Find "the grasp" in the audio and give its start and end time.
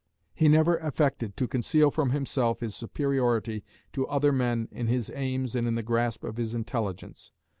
5.75-6.23